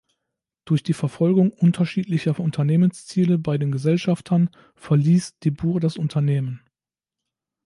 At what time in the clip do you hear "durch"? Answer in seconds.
0.65-0.81